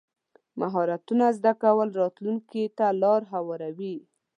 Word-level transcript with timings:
مهارتونه 0.61 1.25
زده 1.37 1.51
کول 1.63 1.89
راتلونکي 2.01 2.63
ته 2.77 2.85
لار 3.01 3.21
هواروي. 3.33 3.95